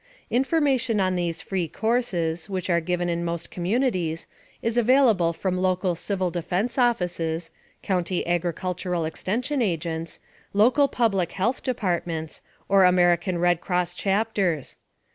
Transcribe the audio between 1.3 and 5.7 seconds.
free courses, which are given in most communities, is available from